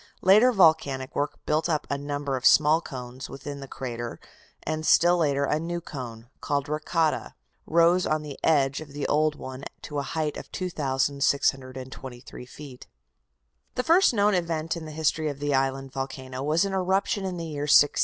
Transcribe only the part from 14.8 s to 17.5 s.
the history of the island volcano was an eruption in the